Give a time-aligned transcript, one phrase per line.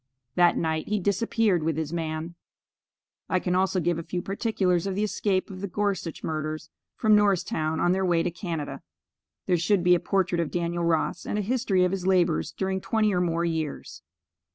[0.33, 2.33] That night he disappeared with his man.
[3.29, 7.15] I can also give a few particulars of the escape of the Gorsuch murderers, from
[7.15, 8.81] Norristown on their way to Canada.
[9.45, 12.81] There should be a portrait of Daniel Ross, and a history of his labors during
[12.81, 14.01] twenty or more years.